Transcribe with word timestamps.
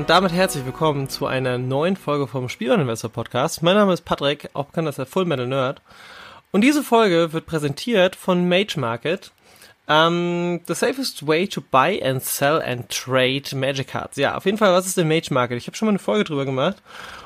Und 0.00 0.08
damit 0.08 0.32
herzlich 0.32 0.64
willkommen 0.64 1.10
zu 1.10 1.26
einer 1.26 1.58
neuen 1.58 1.94
Folge 1.94 2.26
vom 2.26 2.48
Spielerinvestor 2.48 3.10
Podcast. 3.10 3.62
Mein 3.62 3.76
Name 3.76 3.92
ist 3.92 4.06
Patrick, 4.06 4.48
auch 4.54 4.64
bekannt 4.64 4.86
als 4.86 4.96
der 4.96 5.04
Full 5.04 5.26
Metal 5.26 5.46
Nerd. 5.46 5.82
Und 6.52 6.62
diese 6.62 6.82
Folge 6.82 7.34
wird 7.34 7.44
präsentiert 7.44 8.16
von 8.16 8.48
Mage 8.48 8.78
Market. 8.80 9.30
Um, 9.86 9.94
ähm, 9.94 10.60
the 10.66 10.72
safest 10.72 11.26
way 11.26 11.46
to 11.46 11.60
buy 11.60 12.02
and 12.02 12.24
sell 12.24 12.62
and 12.62 12.88
trade 12.88 13.54
Magic 13.54 13.88
Cards. 13.88 14.16
Ja, 14.16 14.38
auf 14.38 14.46
jeden 14.46 14.56
Fall, 14.56 14.72
was 14.72 14.86
ist 14.86 14.96
der 14.96 15.04
Mage 15.04 15.34
Market? 15.34 15.58
Ich 15.58 15.66
habe 15.66 15.76
schon 15.76 15.84
mal 15.84 15.90
eine 15.90 15.98
Folge 15.98 16.24
drüber 16.24 16.46
gemacht. 16.46 16.78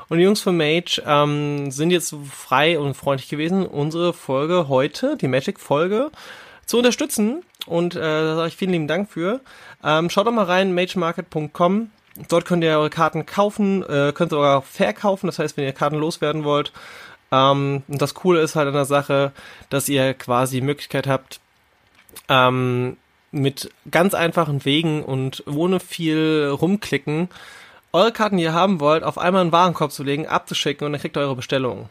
Und 0.09 0.17
die 0.17 0.25
Jungs 0.25 0.41
von 0.41 0.57
Mage 0.57 1.01
ähm, 1.07 1.71
sind 1.71 1.91
jetzt 1.91 2.13
frei 2.29 2.77
und 2.77 2.93
freundlich 2.93 3.29
gewesen, 3.29 3.65
unsere 3.65 4.11
Folge 4.11 4.67
heute, 4.67 5.15
die 5.15 5.29
Magic-Folge, 5.29 6.11
zu 6.65 6.77
unterstützen. 6.79 7.41
Und 7.67 7.95
äh, 7.95 7.99
da 8.01 8.35
sage 8.35 8.49
ich 8.49 8.57
vielen 8.57 8.73
lieben 8.73 8.89
Dank 8.89 9.09
für. 9.09 9.39
Ähm, 9.81 10.09
schaut 10.09 10.27
doch 10.27 10.33
mal 10.33 10.43
rein, 10.43 10.75
magemarket.com. 10.75 11.91
Dort 12.29 12.45
könnt 12.45 12.63
ihr 12.63 12.71
eure 12.71 12.89
Karten 12.89 13.25
kaufen, 13.25 13.83
äh, 13.83 14.13
könnt 14.13 14.31
ihr 14.31 14.37
sogar 14.37 14.61
verkaufen, 14.61 15.27
das 15.27 15.39
heißt, 15.39 15.57
wenn 15.57 15.65
ihr 15.65 15.73
Karten 15.73 15.97
loswerden 15.97 16.43
wollt. 16.43 16.71
Ähm, 17.31 17.83
und 17.87 18.01
das 18.01 18.13
Coole 18.13 18.41
ist 18.41 18.55
halt 18.55 18.67
an 18.67 18.73
der 18.73 18.85
Sache, 18.85 19.31
dass 19.69 19.89
ihr 19.89 20.13
quasi 20.13 20.57
die 20.59 20.65
Möglichkeit 20.65 21.07
habt, 21.07 21.39
ähm, 22.29 22.97
mit 23.31 23.69
ganz 23.91 24.13
einfachen 24.13 24.63
Wegen 24.63 25.03
und 25.03 25.43
ohne 25.45 25.81
viel 25.81 26.49
rumklicken, 26.57 27.29
eure 27.91 28.11
Karten, 28.11 28.37
die 28.37 28.43
ihr 28.43 28.53
haben 28.53 28.79
wollt, 28.79 29.03
auf 29.03 29.17
einmal 29.17 29.41
in 29.41 29.47
den 29.49 29.53
Warenkorb 29.53 29.91
zu 29.91 30.03
legen, 30.03 30.27
abzuschicken 30.27 30.85
und 30.85 30.93
dann 30.93 31.01
kriegt 31.01 31.17
ihr 31.17 31.21
eure 31.21 31.35
Bestellung. 31.35 31.89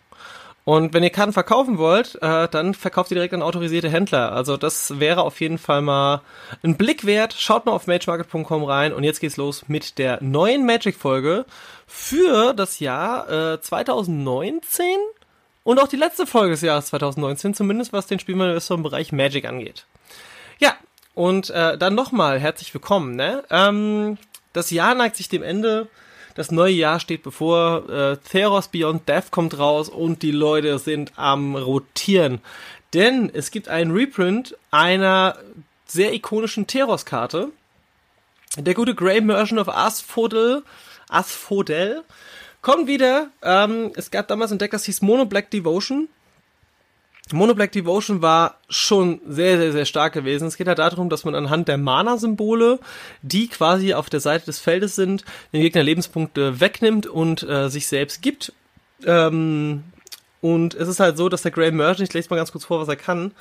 Und 0.64 0.94
wenn 0.94 1.02
ihr 1.02 1.10
Karten 1.10 1.34
verkaufen 1.34 1.76
wollt, 1.76 2.20
äh, 2.22 2.48
dann 2.48 2.72
verkauft 2.72 3.10
ihr 3.10 3.16
direkt 3.16 3.34
an 3.34 3.42
autorisierte 3.42 3.90
Händler. 3.90 4.32
Also 4.32 4.56
das 4.56 4.98
wäre 4.98 5.22
auf 5.22 5.40
jeden 5.40 5.58
Fall 5.58 5.82
mal 5.82 6.22
ein 6.62 6.78
Blick 6.78 7.04
wert. 7.04 7.34
Schaut 7.38 7.66
mal 7.66 7.72
auf 7.72 7.86
magemarket.com 7.86 8.64
rein 8.64 8.94
und 8.94 9.04
jetzt 9.04 9.20
geht's 9.20 9.36
los 9.36 9.64
mit 9.68 9.98
der 9.98 10.22
neuen 10.22 10.64
Magic-Folge 10.64 11.44
für 11.86 12.54
das 12.54 12.80
Jahr 12.80 13.54
äh, 13.54 13.60
2019 13.60 14.86
und 15.64 15.78
auch 15.80 15.88
die 15.88 15.96
letzte 15.96 16.26
Folge 16.26 16.52
des 16.52 16.62
Jahres 16.62 16.86
2019, 16.86 17.52
zumindest 17.52 17.92
was 17.92 18.06
den 18.06 18.18
Spielmeister 18.18 18.74
im 18.74 18.82
Bereich 18.82 19.12
Magic 19.12 19.44
angeht. 19.46 19.84
Ja, 20.58 20.74
und 21.14 21.50
äh, 21.50 21.76
dann 21.76 21.94
nochmal 21.94 22.38
herzlich 22.40 22.72
willkommen. 22.72 23.16
Ne? 23.16 23.44
Ähm, 23.50 24.16
das 24.54 24.70
Jahr 24.70 24.94
neigt 24.94 25.16
sich 25.16 25.28
dem 25.28 25.42
Ende 25.42 25.88
das 26.34 26.50
neue 26.50 26.72
Jahr 26.72 27.00
steht 27.00 27.22
bevor. 27.22 27.88
Äh, 27.88 28.16
Theros 28.30 28.68
Beyond 28.68 29.08
Death 29.08 29.30
kommt 29.30 29.58
raus 29.58 29.88
und 29.88 30.22
die 30.22 30.32
Leute 30.32 30.78
sind 30.78 31.12
am 31.16 31.56
rotieren. 31.56 32.40
Denn 32.92 33.30
es 33.32 33.50
gibt 33.50 33.68
einen 33.68 33.90
Reprint 33.90 34.56
einer 34.70 35.36
sehr 35.86 36.12
ikonischen 36.12 36.66
Theros-Karte. 36.66 37.48
Der 38.56 38.74
gute 38.74 38.94
Grey 38.94 39.20
Merchant 39.20 39.60
of 39.60 39.68
Asphodel 39.68 40.62
Asphodel. 41.08 42.02
Kommt 42.62 42.86
wieder. 42.86 43.28
Ähm, 43.42 43.92
es 43.94 44.10
gab 44.10 44.28
damals 44.28 44.52
ein 44.52 44.58
Deck, 44.58 44.70
das 44.70 44.84
hieß 44.84 45.02
Mono 45.02 45.26
Black 45.26 45.50
Devotion. 45.50 46.08
Mono 47.32 47.54
Black 47.54 47.72
Devotion 47.72 48.20
war 48.20 48.58
schon 48.68 49.20
sehr, 49.26 49.56
sehr, 49.56 49.72
sehr 49.72 49.86
stark 49.86 50.12
gewesen. 50.12 50.46
Es 50.46 50.56
geht 50.56 50.68
halt 50.68 50.78
darum, 50.78 51.08
dass 51.08 51.24
man 51.24 51.34
anhand 51.34 51.68
der 51.68 51.78
Mana-Symbole, 51.78 52.78
die 53.22 53.48
quasi 53.48 53.94
auf 53.94 54.10
der 54.10 54.20
Seite 54.20 54.44
des 54.44 54.58
Feldes 54.58 54.94
sind, 54.94 55.24
den 55.52 55.62
Gegner 55.62 55.82
Lebenspunkte 55.82 56.60
wegnimmt 56.60 57.06
und 57.06 57.42
äh, 57.42 57.70
sich 57.70 57.86
selbst 57.86 58.20
gibt. 58.20 58.52
Ähm, 59.06 59.84
und 60.42 60.74
es 60.74 60.88
ist 60.88 61.00
halt 61.00 61.16
so, 61.16 61.30
dass 61.30 61.42
der 61.42 61.50
Grey 61.50 61.70
Merchant, 61.70 62.08
ich 62.08 62.14
lese 62.14 62.28
mal 62.28 62.36
ganz 62.36 62.52
kurz 62.52 62.66
vor, 62.66 62.78
was 62.78 62.88
er 62.88 62.96
kann. 62.96 63.32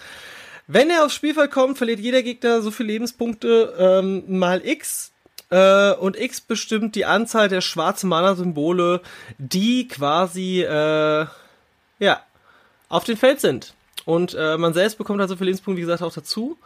Wenn 0.68 0.90
er 0.90 1.04
aufs 1.04 1.16
Spielfeld 1.16 1.52
kommt, 1.52 1.78
verliert 1.78 2.00
jeder 2.00 2.24
Gegner 2.24 2.62
so 2.62 2.72
viele 2.72 2.94
Lebenspunkte 2.94 3.74
ähm, 3.78 4.24
mal 4.28 4.66
X. 4.66 5.12
Äh, 5.50 5.92
und 5.96 6.18
X 6.18 6.40
bestimmt 6.40 6.96
die 6.96 7.04
Anzahl 7.04 7.50
der 7.50 7.60
schwarzen 7.60 8.08
Mana-Symbole, 8.08 9.02
die 9.38 9.90
quasi, 9.90 10.62
äh, 10.62 11.26
ja, 12.00 12.22
auf 12.94 13.04
dem 13.04 13.18
Feld 13.18 13.42
sind. 13.42 13.74
Und 14.06 14.36
äh, 14.38 14.58
man 14.58 14.74
selbst 14.74 14.98
bekommt 14.98 15.20
halt 15.20 15.30
so 15.30 15.36
viele 15.36 15.48
Lebenspunkte, 15.48 15.78
wie 15.78 15.86
gesagt, 15.86 16.04
auch 16.04 16.14
dazu. 16.14 16.58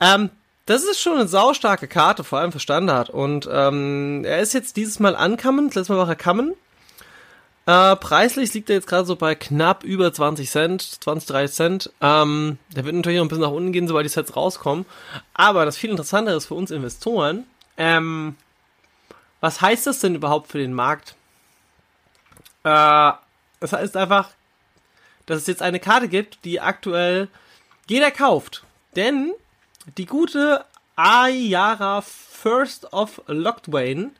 Ähm, 0.00 0.30
das 0.66 0.82
ist 0.84 1.00
schon 1.00 1.14
eine 1.14 1.28
saustarke 1.28 1.88
Karte, 1.88 2.24
vor 2.24 2.40
allem 2.40 2.52
für 2.52 2.60
Standard. 2.60 3.08
Und 3.08 3.48
ähm, 3.50 4.24
er 4.24 4.40
ist 4.40 4.52
jetzt 4.52 4.76
dieses 4.76 4.98
Mal 4.98 5.16
ankommen, 5.16 5.66
letztes 5.66 5.88
Mal 5.88 5.98
war 5.98 6.08
er 6.08 6.16
Kammen. 6.16 6.54
Äh, 7.66 7.96
preislich 7.96 8.52
liegt 8.52 8.68
er 8.68 8.76
jetzt 8.76 8.86
gerade 8.86 9.06
so 9.06 9.16
bei 9.16 9.34
knapp 9.34 9.82
über 9.82 10.12
20 10.12 10.50
Cent, 10.50 10.82
20, 10.82 11.28
30 11.28 11.56
Cent. 11.56 11.90
Ähm, 12.00 12.58
der 12.74 12.84
wird 12.84 12.94
natürlich 12.94 13.18
noch 13.18 13.24
ein 13.24 13.28
bisschen 13.28 13.42
nach 13.42 13.50
unten 13.50 13.72
gehen, 13.72 13.88
sobald 13.88 14.04
die 14.04 14.10
Sets 14.10 14.36
rauskommen. 14.36 14.86
Aber 15.34 15.64
das 15.64 15.78
viel 15.78 15.90
interessantere 15.90 16.36
ist 16.36 16.46
für 16.46 16.54
uns 16.54 16.70
Investoren, 16.70 17.44
ähm, 17.76 18.36
was 19.40 19.60
heißt 19.60 19.86
das 19.86 20.00
denn 20.00 20.14
überhaupt 20.14 20.48
für 20.50 20.58
den 20.58 20.72
Markt? 20.72 21.14
Äh, 22.64 23.12
das 23.60 23.72
heißt 23.72 23.96
einfach, 23.96 24.30
dass 25.26 25.38
es 25.38 25.46
jetzt 25.46 25.62
eine 25.62 25.80
Karte 25.80 26.08
gibt, 26.08 26.44
die 26.44 26.60
aktuell 26.60 27.28
jeder 27.88 28.10
kauft. 28.10 28.64
Denn 28.94 29.32
die 29.98 30.06
gute 30.06 30.64
Ayara 30.96 32.00
First 32.00 32.92
of 32.92 33.20
Lockdwayne 33.26 34.10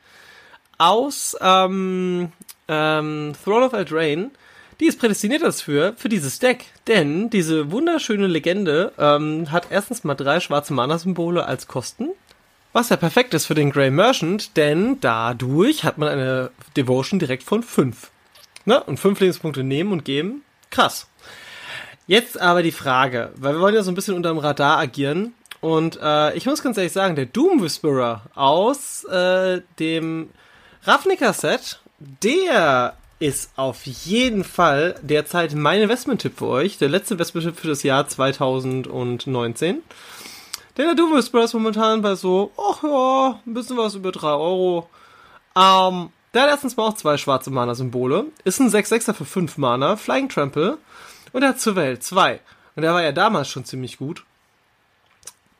aus 0.77 1.35
ähm, 1.41 2.31
ähm, 2.67 3.33
Throne 3.43 3.65
of 3.65 3.73
Eldraine, 3.73 4.31
die 4.79 4.85
ist 4.85 4.99
prädestiniert 4.99 5.41
dafür, 5.41 5.93
für 5.97 6.09
dieses 6.09 6.39
Deck. 6.39 6.65
Denn 6.85 7.29
diese 7.29 7.71
wunderschöne 7.71 8.27
Legende 8.27 8.93
ähm, 8.99 9.51
hat 9.51 9.67
erstens 9.71 10.03
mal 10.03 10.15
drei 10.15 10.39
schwarze 10.39 10.73
Mana-Symbole 10.73 11.45
als 11.45 11.67
Kosten. 11.67 12.09
Was 12.73 12.89
ja 12.89 12.95
perfekt 12.95 13.33
ist 13.33 13.47
für 13.47 13.55
den 13.55 13.71
Grey 13.71 13.89
Merchant, 13.89 14.55
denn 14.55 14.99
dadurch 15.01 15.83
hat 15.83 15.97
man 15.97 16.09
eine 16.09 16.51
Devotion 16.75 17.17
direkt 17.17 17.41
von 17.41 17.63
fünf. 17.63 18.11
Ne? 18.65 18.83
Und 18.83 18.99
fünf 18.99 19.19
Lebenspunkte 19.19 19.63
nehmen 19.63 19.91
und 19.91 20.05
geben 20.05 20.43
Krass. 20.77 21.07
Jetzt 22.05 22.39
aber 22.39 22.61
die 22.61 22.71
Frage, 22.71 23.31
weil 23.37 23.55
wir 23.55 23.61
wollen 23.61 23.73
ja 23.73 23.81
so 23.81 23.89
ein 23.89 23.95
bisschen 23.95 24.13
unter 24.13 24.29
dem 24.29 24.37
Radar 24.37 24.77
agieren. 24.77 25.33
Und 25.59 25.97
äh, 25.99 26.37
ich 26.37 26.45
muss 26.45 26.61
ganz 26.61 26.77
ehrlich 26.77 26.93
sagen, 26.93 27.15
der 27.15 27.25
Doom 27.25 27.63
Whisperer 27.63 28.21
aus 28.35 29.03
äh, 29.05 29.61
dem 29.79 30.29
Ravnica-Set, 30.83 31.79
der 31.97 32.95
ist 33.17 33.49
auf 33.55 33.87
jeden 33.87 34.43
Fall 34.43 34.93
derzeit 35.01 35.55
mein 35.55 35.81
Investment-Tipp 35.81 36.37
für 36.37 36.45
euch. 36.45 36.77
Der 36.77 36.89
letzte 36.89 37.15
Investment-Tipp 37.15 37.57
für 37.57 37.69
das 37.69 37.81
Jahr 37.81 38.07
2019. 38.07 39.81
Denn 40.77 40.85
der 40.85 40.93
Doom 40.93 41.15
Whisperer 41.15 41.45
ist 41.45 41.55
momentan 41.55 42.03
bei 42.03 42.13
so, 42.13 42.51
ach 42.55 42.83
ja, 42.83 43.39
ein 43.47 43.53
bisschen 43.55 43.77
was 43.77 43.95
über 43.95 44.11
3 44.11 44.27
Euro. 44.27 44.87
Ähm, 45.55 46.09
der 46.37 46.43
hat 46.43 46.51
erstens 46.51 46.77
mal 46.77 46.87
auch 46.87 46.93
zwei 46.93 47.17
schwarze 47.17 47.49
Mana-Symbole, 47.49 48.25
ist 48.43 48.59
ein 48.59 48.69
6-6er 48.69 49.13
für 49.13 49.25
5 49.25 49.57
Mana, 49.57 49.95
Flying 49.95 50.29
Trample 50.29 50.77
und 51.33 51.41
er 51.41 51.49
hat 51.49 51.59
zur 51.59 51.75
Welt 51.75 52.03
2. 52.03 52.39
Und 52.75 52.83
der 52.83 52.93
war 52.93 53.01
ja 53.01 53.11
damals 53.11 53.49
schon 53.49 53.65
ziemlich 53.65 53.97
gut. 53.97 54.23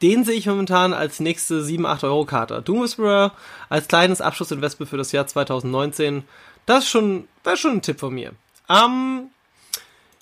Den 0.04 0.24
sehe 0.24 0.36
ich 0.36 0.46
momentan 0.46 0.94
als 0.94 1.20
nächste 1.20 1.64
7-8 1.64 2.04
Euro 2.04 2.26
Karte. 2.26 2.62
Doom 2.62 2.84
Whisperer 2.84 3.32
als 3.70 3.88
kleines 3.88 4.22
Abschlussinvestment 4.22 4.88
für 4.88 4.98
das 4.98 5.12
Jahr 5.12 5.26
2019. 5.26 6.24
Das 6.68 6.88
schon, 6.88 7.28
wäre 7.44 7.58
schon 7.58 7.78
ein 7.78 7.82
Tipp 7.82 8.00
von 8.00 8.14
mir. 8.14 8.34
Ähm, 8.70 9.32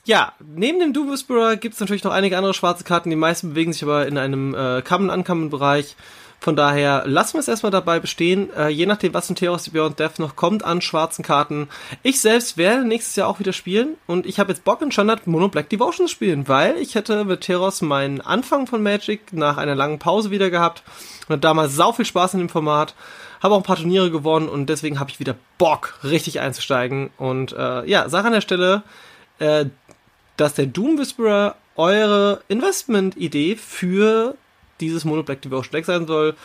ja, 0.05 0.31
neben 0.39 0.79
dem 0.79 0.93
Doom 0.93 1.11
Whisperer 1.11 1.57
gibt 1.57 1.73
es 1.73 1.81
natürlich 1.81 2.05
noch 2.05 2.13
einige 2.13 2.37
andere 2.37 2.53
schwarze 2.53 2.85
Karten. 2.85 3.09
Die 3.09 3.17
meisten 3.17 3.49
bewegen 3.49 3.73
sich 3.73 3.83
aber 3.83 4.07
in 4.07 4.17
einem 4.17 4.55
äh, 4.55 4.81
Common-Uncommon-Bereich. 4.81 5.97
Von 6.39 6.55
daher 6.55 7.03
lassen 7.07 7.33
wir 7.33 7.39
es 7.39 7.47
erstmal 7.47 7.71
dabei 7.71 7.99
bestehen. 7.99 8.49
Äh, 8.55 8.69
je 8.69 8.85
nachdem, 8.85 9.13
was 9.13 9.29
in 9.29 9.35
Theos 9.35 9.69
Beyond 9.69 9.99
Death 9.99 10.19
noch 10.19 10.35
kommt 10.35 10.63
an 10.63 10.81
schwarzen 10.81 11.23
Karten. 11.23 11.69
Ich 12.03 12.21
selbst 12.21 12.57
werde 12.57 12.85
nächstes 12.85 13.15
Jahr 13.15 13.27
auch 13.27 13.39
wieder 13.39 13.53
spielen 13.53 13.95
und 14.05 14.25
ich 14.25 14.39
habe 14.39 14.51
jetzt 14.51 14.63
Bock 14.63 14.81
in 14.81 14.91
Standard 14.91 15.25
Mono 15.25 15.47
Black 15.47 15.69
Devotion 15.69 16.07
zu 16.07 16.13
spielen, 16.13 16.47
weil 16.47 16.77
ich 16.77 16.93
hätte 16.95 17.25
mit 17.25 17.41
Theros 17.41 17.81
meinen 17.81 18.21
Anfang 18.21 18.67
von 18.67 18.83
Magic 18.83 19.33
nach 19.33 19.57
einer 19.57 19.75
langen 19.75 19.97
Pause 19.97 20.29
wieder 20.29 20.49
gehabt 20.51 20.83
und 21.27 21.33
hatte 21.33 21.39
damals 21.39 21.75
sau 21.75 21.93
viel 21.93 22.05
Spaß 22.05 22.35
in 22.35 22.41
dem 22.41 22.49
Format. 22.49 22.93
Habe 23.41 23.55
auch 23.55 23.59
ein 23.59 23.63
paar 23.63 23.77
Turniere 23.77 24.11
gewonnen 24.11 24.47
und 24.47 24.69
deswegen 24.69 24.99
habe 24.99 25.09
ich 25.09 25.19
wieder 25.19 25.35
Bock, 25.57 25.99
richtig 26.03 26.39
einzusteigen. 26.39 27.09
Und 27.17 27.53
äh, 27.53 27.85
ja, 27.85 28.07
Sache 28.09 28.27
an 28.27 28.33
der 28.33 28.41
Stelle, 28.41 28.83
äh, 29.39 29.65
dass 30.37 30.53
der 30.53 30.67
Doom 30.67 30.97
Whisperer 30.97 31.55
eure 31.75 32.41
Investment-Idee 32.47 33.55
für 33.55 34.35
dieses 34.79 35.05
Mono 35.05 35.23
Black 35.23 35.41
Devotion 35.41 35.71
Deck 35.71 35.85
sein 35.85 36.07
soll. 36.07 36.35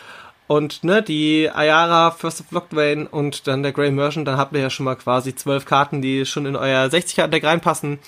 Und 0.47 0.83
ne, 0.83 1.01
die 1.01 1.49
Ayara, 1.49 2.11
First 2.11 2.41
of 2.41 2.51
Lockdwayne 2.51 3.09
und 3.09 3.47
dann 3.47 3.63
der 3.63 3.73
Grey 3.73 3.93
Merchant, 3.93 4.27
dann 4.27 4.37
habt 4.37 4.53
ihr 4.53 4.61
ja 4.61 4.71
schon 4.71 4.85
mal 4.85 4.97
quasi 4.97 5.35
zwölf 5.35 5.65
Karten, 5.65 6.03
die 6.03 6.27
schon 6.27 6.45
in 6.45 6.57
euer 6.57 6.87
60-Karten-Deck 6.87 7.45
reinpassen. 7.45 8.01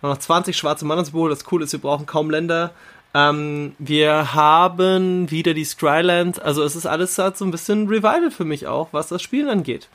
Und 0.00 0.08
noch 0.08 0.16
20 0.16 0.56
schwarze 0.56 0.86
Mana-Symbole. 0.86 1.28
Das 1.28 1.44
Coole 1.44 1.64
ist, 1.64 1.72
wir 1.72 1.80
brauchen 1.80 2.06
kaum 2.06 2.30
Länder. 2.30 2.72
Ähm, 3.12 3.74
wir 3.78 4.34
haben 4.34 5.30
wieder 5.30 5.52
die 5.52 5.64
Scrylands. 5.64 6.38
Also 6.38 6.62
es 6.62 6.74
ist 6.74 6.86
alles 6.86 7.18
halt 7.18 7.36
so 7.36 7.44
ein 7.44 7.50
bisschen 7.50 7.88
Revival 7.88 8.30
für 8.30 8.44
mich 8.44 8.66
auch, 8.66 8.88
was 8.92 9.08
das 9.08 9.20
Spielen 9.20 9.48
angeht. 9.48 9.88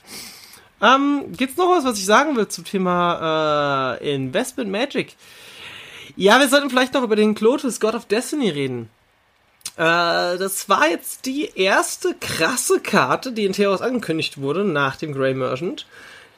Ähm, 0.82 1.24
gibt's 1.36 1.58
noch 1.58 1.70
was, 1.70 1.86
was 1.86 1.98
ich 1.98 2.06
sagen 2.06 2.36
will 2.36 2.48
zum 2.50 2.66
Thema 2.66 3.98
äh, 4.00 4.14
Investment 4.14 4.70
Magic? 4.70 5.16
Ja, 6.16 6.40
wir 6.40 6.50
sollten 6.50 6.70
vielleicht 6.70 6.94
noch 6.94 7.04
über 7.04 7.16
den 7.16 7.34
Clotus 7.34 7.80
God 7.80 7.96
of 7.96 8.06
Destiny 8.06 8.50
reden. 8.50 8.90
Äh, 9.78 10.38
das 10.38 10.70
war 10.70 10.90
jetzt 10.90 11.26
die 11.26 11.52
erste 11.56 12.16
krasse 12.20 12.80
Karte, 12.80 13.32
die 13.32 13.46
in 13.46 13.54
Theos 13.54 13.82
angekündigt 13.82 14.40
wurde 14.40 14.64
nach 14.64 14.96
dem 14.96 15.14
Grey 15.14 15.34
Merchant. 15.34 15.86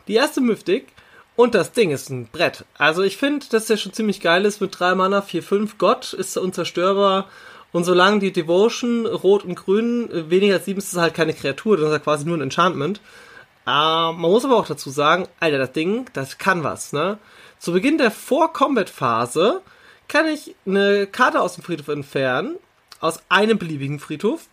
Die 0.08 0.16
erste 0.16 0.42
Mythic. 0.42 0.88
Und 1.36 1.54
das 1.54 1.72
Ding 1.72 1.92
ist 1.92 2.10
ein 2.10 2.28
Brett. 2.28 2.66
Also 2.80 3.04
ich 3.04 3.18
finde, 3.18 3.46
dass 3.52 3.68
der 3.68 3.78
schon 3.78 3.94
ziemlich 3.94 4.22
geil 4.22 4.44
ist 4.44 4.60
mit 4.60 4.80
3 4.80 4.96
Mana, 4.96 5.22
4, 5.22 5.44
5. 5.44 5.78
Gott 5.78 6.14
ist 6.14 6.36
unzerstörbar. 6.36 7.28
Und 7.72 7.84
solange 7.84 8.20
die 8.20 8.32
Devotion 8.32 9.06
rot 9.06 9.44
und 9.44 9.54
grün 9.54 10.10
weniger 10.12 10.56
als 10.56 10.66
7 10.66 10.80
ist, 10.80 10.86
ist 10.86 10.94
es 10.94 11.00
halt 11.00 11.14
keine 11.14 11.34
Kreatur, 11.34 11.78
das 11.78 11.88
ist 11.88 11.92
halt 11.92 12.04
quasi 12.04 12.26
nur 12.26 12.38
ein 12.38 12.42
Enchantment. 12.42 13.02
Äh, 13.68 13.70
man 13.70 14.20
muss 14.20 14.46
aber 14.46 14.56
auch 14.56 14.66
dazu 14.66 14.90
sagen, 14.90 15.28
Alter, 15.40 15.60
das 15.60 15.74
Ding, 15.74 16.10
das 16.14 16.40
kann 16.40 16.64
was, 16.64 16.94
ne? 16.94 17.20
Zu 17.60 17.74
Beginn 17.74 17.98
der 17.98 18.12
Vor-Combat-Phase 18.12 19.62
kann 20.08 20.28
ich 20.28 20.56
eine 20.66 21.06
Karte 21.06 21.42
aus 21.42 21.56
dem 21.56 21.64
Friedhof 21.64 21.90
entfernen 21.90 22.56
aus 23.00 23.22
einem 23.30 23.58
beliebigen 23.58 24.00
Friedhof. 24.00 24.48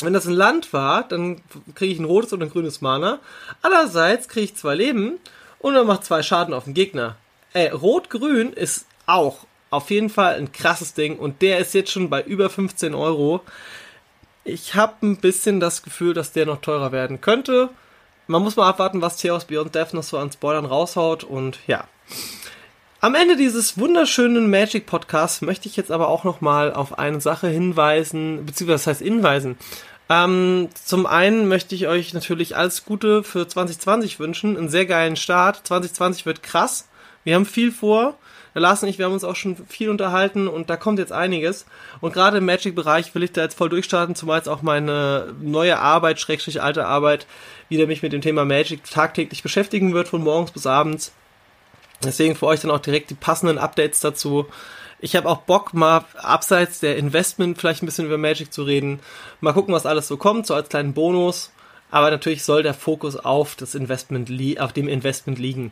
Wenn 0.00 0.12
das 0.12 0.26
ein 0.26 0.32
Land 0.32 0.72
war, 0.72 1.04
dann 1.08 1.40
kriege 1.74 1.92
ich 1.92 1.98
ein 1.98 2.04
rotes 2.04 2.32
und 2.32 2.42
ein 2.42 2.50
grünes 2.50 2.80
Mana. 2.80 3.18
Allerseits 3.62 4.28
kriege 4.28 4.44
ich 4.44 4.56
zwei 4.56 4.74
Leben 4.74 5.18
und 5.58 5.74
dann 5.74 5.86
macht 5.86 6.04
zwei 6.04 6.22
Schaden 6.22 6.52
auf 6.52 6.64
den 6.64 6.74
Gegner. 6.74 7.16
Äh, 7.54 7.70
Rot-Grün 7.70 8.52
ist 8.52 8.86
auch 9.06 9.46
auf 9.70 9.90
jeden 9.90 10.10
Fall 10.10 10.36
ein 10.36 10.52
krasses 10.52 10.94
Ding 10.94 11.18
und 11.18 11.42
der 11.42 11.58
ist 11.58 11.74
jetzt 11.74 11.90
schon 11.90 12.10
bei 12.10 12.22
über 12.22 12.50
15 12.50 12.94
Euro. 12.94 13.40
Ich 14.44 14.74
habe 14.74 14.94
ein 15.06 15.16
bisschen 15.16 15.60
das 15.60 15.82
Gefühl, 15.82 16.14
dass 16.14 16.32
der 16.32 16.46
noch 16.46 16.60
teurer 16.60 16.92
werden 16.92 17.20
könnte. 17.20 17.70
Man 18.26 18.42
muss 18.42 18.56
mal 18.56 18.68
abwarten, 18.68 19.02
was 19.02 19.16
Theos 19.16 19.44
Beyond 19.44 19.74
Death 19.74 19.94
noch 19.94 20.02
so 20.02 20.18
an 20.18 20.30
Spoilern 20.30 20.66
raushaut 20.66 21.24
und 21.24 21.58
ja. 21.66 21.88
Am 23.00 23.14
Ende 23.14 23.36
dieses 23.36 23.78
wunderschönen 23.78 24.48
Magic 24.48 24.86
Podcasts 24.86 25.42
möchte 25.42 25.68
ich 25.68 25.76
jetzt 25.76 25.92
aber 25.92 26.08
auch 26.08 26.24
nochmal 26.24 26.72
auf 26.72 26.98
eine 26.98 27.20
Sache 27.20 27.46
hinweisen, 27.46 28.46
beziehungsweise 28.46 28.84
das 28.84 28.86
heißt 28.86 29.02
hinweisen. 29.02 29.58
Ähm, 30.08 30.68
zum 30.82 31.04
einen 31.04 31.46
möchte 31.46 31.74
ich 31.74 31.88
euch 31.88 32.14
natürlich 32.14 32.56
alles 32.56 32.86
Gute 32.86 33.22
für 33.22 33.46
2020 33.46 34.18
wünschen, 34.18 34.56
einen 34.56 34.70
sehr 34.70 34.86
geilen 34.86 35.16
Start. 35.16 35.60
2020 35.66 36.24
wird 36.24 36.42
krass. 36.42 36.88
Wir 37.22 37.34
haben 37.34 37.44
viel 37.44 37.70
vor. 37.70 38.16
Lars 38.54 38.82
und 38.82 38.88
ich, 38.88 38.96
wir 38.96 39.04
haben 39.04 39.12
uns 39.12 39.24
auch 39.24 39.36
schon 39.36 39.56
viel 39.68 39.90
unterhalten 39.90 40.48
und 40.48 40.70
da 40.70 40.78
kommt 40.78 40.98
jetzt 40.98 41.12
einiges. 41.12 41.66
Und 42.00 42.14
gerade 42.14 42.38
im 42.38 42.46
Magic-Bereich 42.46 43.14
will 43.14 43.24
ich 43.24 43.32
da 43.32 43.42
jetzt 43.42 43.58
voll 43.58 43.68
durchstarten, 43.68 44.14
zumal 44.14 44.38
jetzt 44.38 44.48
auch 44.48 44.62
meine 44.62 45.34
neue 45.42 45.78
Arbeit, 45.78 46.18
schrägstrich 46.18 46.62
alte 46.62 46.86
Arbeit, 46.86 47.26
wieder 47.68 47.86
mich 47.86 48.02
mit 48.02 48.14
dem 48.14 48.22
Thema 48.22 48.46
Magic 48.46 48.88
tagtäglich 48.88 49.42
beschäftigen 49.42 49.92
wird, 49.92 50.08
von 50.08 50.22
morgens 50.24 50.52
bis 50.52 50.66
abends. 50.66 51.12
Deswegen 52.04 52.36
für 52.36 52.46
euch 52.46 52.60
dann 52.60 52.70
auch 52.70 52.80
direkt 52.80 53.10
die 53.10 53.14
passenden 53.14 53.58
Updates 53.58 54.00
dazu. 54.00 54.46
Ich 54.98 55.14
habe 55.16 55.28
auch 55.28 55.38
Bock, 55.38 55.74
mal 55.74 56.04
abseits 56.16 56.80
der 56.80 56.96
Investment 56.96 57.58
vielleicht 57.58 57.82
ein 57.82 57.86
bisschen 57.86 58.06
über 58.06 58.18
Magic 58.18 58.52
zu 58.52 58.62
reden. 58.62 59.00
Mal 59.40 59.52
gucken, 59.52 59.74
was 59.74 59.86
alles 59.86 60.08
so 60.08 60.16
kommt, 60.16 60.46
so 60.46 60.54
als 60.54 60.68
kleinen 60.68 60.94
Bonus. 60.94 61.52
Aber 61.90 62.10
natürlich 62.10 62.44
soll 62.44 62.62
der 62.62 62.74
Fokus 62.74 63.16
auf 63.16 63.54
das 63.54 63.74
Investment 63.74 64.30
auf 64.60 64.72
dem 64.72 64.88
Investment 64.88 65.38
liegen. 65.38 65.70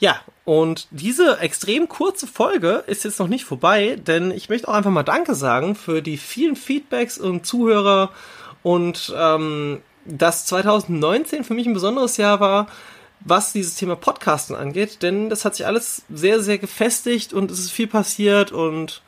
Ja, 0.00 0.20
und 0.44 0.86
diese 0.90 1.38
extrem 1.40 1.88
kurze 1.88 2.26
Folge 2.28 2.84
ist 2.86 3.04
jetzt 3.04 3.18
noch 3.18 3.26
nicht 3.26 3.44
vorbei, 3.44 3.96
denn 3.96 4.30
ich 4.30 4.48
möchte 4.48 4.68
auch 4.68 4.74
einfach 4.74 4.92
mal 4.92 5.02
Danke 5.02 5.34
sagen 5.34 5.74
für 5.74 6.02
die 6.02 6.18
vielen 6.18 6.54
Feedbacks 6.54 7.18
und 7.18 7.46
Zuhörer 7.46 8.10
und 8.62 9.12
ähm, 9.16 9.80
dass 10.04 10.46
2019 10.46 11.42
für 11.42 11.54
mich 11.54 11.66
ein 11.66 11.74
besonderes 11.74 12.16
Jahr 12.16 12.38
war, 12.38 12.68
was 13.20 13.52
dieses 13.52 13.74
Thema 13.74 13.96
Podcasten 13.96 14.54
angeht, 14.56 15.02
denn 15.02 15.30
das 15.30 15.44
hat 15.44 15.56
sich 15.56 15.66
alles 15.66 16.02
sehr, 16.08 16.40
sehr 16.40 16.58
gefestigt 16.58 17.32
und 17.32 17.50
es 17.50 17.58
ist 17.58 17.70
viel 17.70 17.86
passiert 17.88 18.52
und 18.52 19.02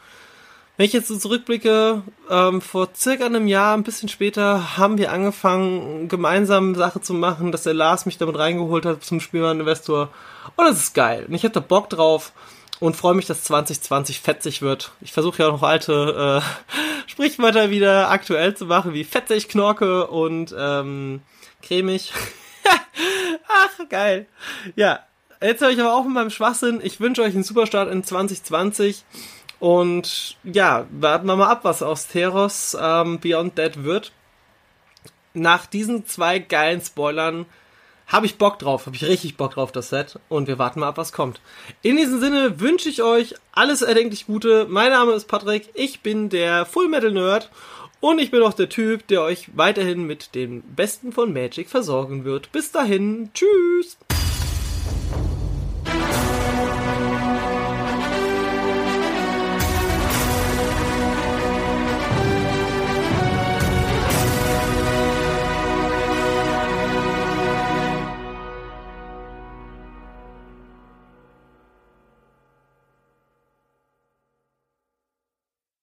wenn 0.80 0.86
ich 0.86 0.94
jetzt 0.94 1.08
so 1.08 1.18
zurückblicke, 1.18 2.02
ähm, 2.30 2.62
vor 2.62 2.88
circa 2.96 3.26
einem 3.26 3.46
Jahr, 3.46 3.76
ein 3.76 3.82
bisschen 3.82 4.08
später, 4.08 4.78
haben 4.78 4.96
wir 4.96 5.12
angefangen, 5.12 6.08
gemeinsam 6.08 6.74
Sache 6.74 7.02
zu 7.02 7.12
machen, 7.12 7.52
dass 7.52 7.64
der 7.64 7.74
Lars 7.74 8.06
mich 8.06 8.16
damit 8.16 8.38
reingeholt 8.38 8.86
hat 8.86 9.04
zum 9.04 9.20
Spielmann-Investor. 9.20 10.08
Und 10.56 10.64
das 10.64 10.78
ist 10.78 10.94
geil. 10.94 11.26
Und 11.28 11.34
ich 11.34 11.42
hätte 11.42 11.60
Bock 11.60 11.90
drauf 11.90 12.32
und 12.78 12.96
freue 12.96 13.12
mich, 13.14 13.26
dass 13.26 13.44
2020 13.44 14.20
fetzig 14.20 14.62
wird. 14.62 14.92
Ich 15.02 15.12
versuche 15.12 15.42
ja 15.42 15.48
auch 15.48 15.52
noch 15.52 15.62
alte 15.62 16.40
äh, 16.42 17.10
Sprichwörter 17.10 17.68
wieder 17.68 18.10
aktuell 18.10 18.56
zu 18.56 18.64
machen, 18.64 18.94
wie 18.94 19.04
fetzig, 19.04 19.48
knorke 19.48 20.06
und 20.06 20.54
ähm, 20.58 21.20
cremig. 21.62 22.14
Ach, 23.60 23.88
geil. 23.88 24.26
Ja, 24.76 25.00
jetzt 25.40 25.60
höre 25.60 25.70
ich 25.70 25.80
aber 25.80 25.94
auch 25.94 26.04
mit 26.04 26.14
meinem 26.14 26.30
Schwachsinn. 26.30 26.80
Ich 26.82 27.00
wünsche 27.00 27.22
euch 27.22 27.34
einen 27.34 27.44
Superstart 27.44 27.90
in 27.90 28.04
2020. 28.04 29.04
Und 29.58 30.36
ja, 30.42 30.86
warten 30.90 31.26
wir 31.26 31.36
mal 31.36 31.50
ab, 31.50 31.60
was 31.64 31.82
aus 31.82 32.08
Theros 32.08 32.76
ähm, 32.80 33.20
Beyond 33.20 33.58
Dead 33.58 33.84
wird. 33.84 34.12
Nach 35.34 35.66
diesen 35.66 36.06
zwei 36.06 36.38
geilen 36.38 36.80
Spoilern 36.80 37.46
habe 38.06 38.26
ich 38.26 38.38
Bock 38.38 38.58
drauf, 38.58 38.86
habe 38.86 38.96
ich 38.96 39.04
richtig 39.04 39.36
Bock 39.36 39.54
drauf, 39.54 39.70
das 39.70 39.90
Set. 39.90 40.18
Und 40.28 40.48
wir 40.48 40.58
warten 40.58 40.80
mal 40.80 40.88
ab, 40.88 40.96
was 40.96 41.12
kommt. 41.12 41.40
In 41.82 41.96
diesem 41.96 42.20
Sinne 42.20 42.58
wünsche 42.58 42.88
ich 42.88 43.02
euch 43.02 43.34
alles 43.52 43.82
erdenklich 43.82 44.26
Gute. 44.26 44.66
Mein 44.68 44.90
Name 44.90 45.12
ist 45.12 45.28
Patrick, 45.28 45.68
ich 45.74 46.00
bin 46.00 46.28
der 46.28 46.66
Full 46.66 46.88
Metal 46.88 47.12
Nerd. 47.12 47.50
Und 48.00 48.18
ich 48.18 48.30
bin 48.30 48.42
auch 48.42 48.54
der 48.54 48.70
Typ, 48.70 49.06
der 49.08 49.22
euch 49.22 49.50
weiterhin 49.56 50.04
mit 50.06 50.34
dem 50.34 50.62
Besten 50.62 51.12
von 51.12 51.32
Magic 51.32 51.68
versorgen 51.68 52.24
wird. 52.24 52.50
Bis 52.50 52.72
dahin, 52.72 53.30
tschüss! 53.34 53.98